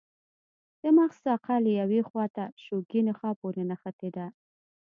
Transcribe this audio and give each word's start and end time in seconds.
د 0.81 0.83
مغز 0.97 1.17
ساقه 1.25 1.55
له 1.65 1.71
یوې 1.81 2.01
خواته 2.09 2.43
شوکي 2.63 2.99
نخاع 3.09 3.33
پورې 3.41 3.63
نښتې 3.69 4.09
ده. 4.15 4.25